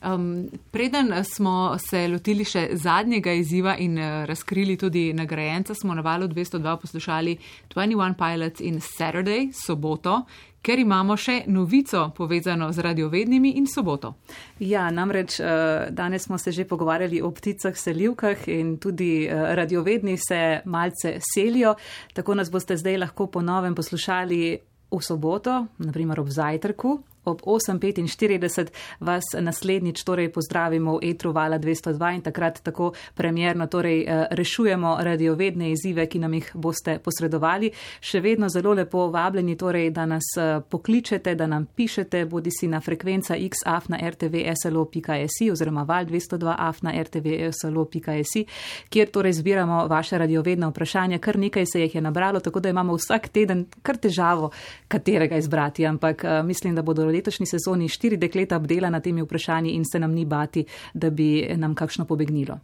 [0.02, 6.04] Um, preden smo se lotili še zadnjega izziva in uh, razkrili tudi nagrajenca, smo na
[6.06, 7.36] valu 202 poslušali
[7.74, 10.20] 21 Pilots in Saturday, soboto,
[10.62, 14.14] ker imamo še novico povezano z radiovednimi in soboto.
[14.62, 20.14] Ja, namreč uh, danes smo se že pogovarjali o pticah, selivkah in tudi uh, radiovedni
[20.16, 21.74] se malce selijo,
[22.14, 24.58] tako nas boste zdaj lahko ponovem poslušali
[24.90, 28.68] v soboto, naprimer ob zajtrku, ob 8.45
[29.00, 34.96] vas naslednjič torej pozdravimo v Etru Vala 202 in takrat tako premjerno torej eh, rešujemo
[35.00, 37.70] radiovedne izzive, ki nam jih boste posredovali.
[38.00, 42.68] Še vedno zelo lepo vabljeni torej, da nas eh, pokličete, da nam pišete, bodi si
[42.68, 48.44] na frekvenca xaf na rtvslo.si oziroma val 202 af na rtvslo.si,
[48.88, 51.18] kjer torej zbiramo vaše radiovedne vprašanja.
[51.18, 54.50] Kar nekaj se jih je nabralo, tako da imamo vsak teden kar težavo,
[54.88, 59.74] katerega izbrati, ampak uh, mislim, da bodo letošnji sezoni štiri dekleta obdela na temi vprašanji
[59.74, 60.64] in se nam ni bati,
[60.94, 62.58] da bi nam kakšno pobegnilo.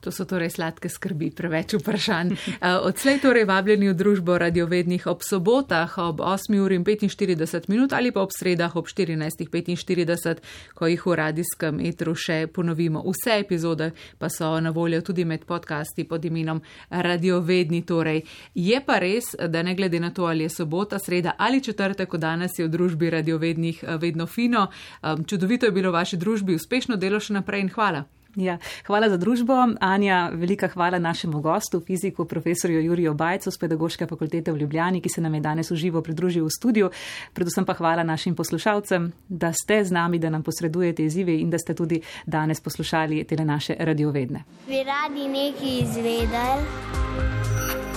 [0.00, 2.34] To so torej sladke skrbi, preveč vprašanj.
[2.88, 8.12] Odslej torej vabljeni v družbo radiovednih ob sobotah ob 8 uri in 45 minut ali
[8.12, 10.42] pa ob sredah ob 14.45,
[10.74, 13.02] ko jih v radijskem etru še ponovimo.
[13.06, 17.82] Vse epizode pa so na voljo tudi med podcasti pod imenom Radiovedni.
[17.86, 18.22] Torej.
[18.54, 22.18] Je pa res, da ne glede na to, ali je sobota, sreda ali četrtek, ko
[22.18, 24.68] danes je v družbi radiovednih vedno fino.
[25.02, 28.04] Um, čudovito je bilo v vaši družbi, uspešno delo še naprej in hvala.
[28.36, 29.54] Ja, hvala za družbo.
[29.80, 35.08] Anja, velika hvala našemu gostu, fiziku, profesorju Juriju Bajcu z Pedagoške fakultete v Ljubljani, ki
[35.08, 36.90] se nam je danes uživo pridružil v studiu.
[37.34, 41.58] Predvsem pa hvala našim poslušalcem, da ste z nami, da nam posredujete izzive in da
[41.58, 44.44] ste tudi danes poslušali te naše radiovedne.
[44.68, 46.64] Bi radi nekaj izvedeli?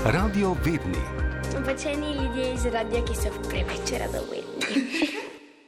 [0.06, 1.04] Radio vedni.
[1.66, 5.14] Pač eni ljudje iz radia, ki so preveč radovedni.